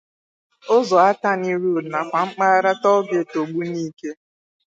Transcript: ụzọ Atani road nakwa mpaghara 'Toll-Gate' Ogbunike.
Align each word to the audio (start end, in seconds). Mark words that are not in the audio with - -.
ụzọ 0.75 0.97
Atani 1.09 1.49
road 1.61 1.85
nakwa 1.93 2.21
mpaghara 2.29 2.71
'Toll-Gate' 2.77 3.39
Ogbunike. 3.43 4.09